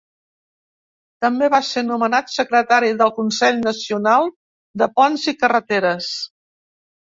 També 1.25 1.49
va 1.53 1.59
ser 1.67 1.83
nomenat 1.89 2.33
secretari 2.35 2.89
del 3.03 3.13
Consell 3.19 3.61
Nacional 3.67 4.31
de 4.85 4.89
Ponts 4.97 5.27
i 5.35 5.35
Carreteres. 5.45 6.11